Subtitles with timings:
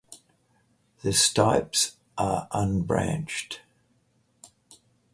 [1.03, 3.59] The stipes are unbranched.